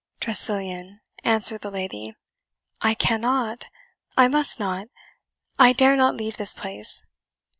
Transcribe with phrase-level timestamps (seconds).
[0.19, 2.15] "Tressilian," answered the lady,
[2.81, 3.65] "I cannot,
[4.17, 4.87] I must not,
[5.59, 7.03] I dare not leave this place.